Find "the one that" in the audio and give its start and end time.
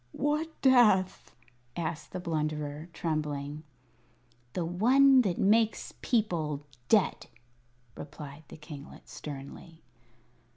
4.53-5.37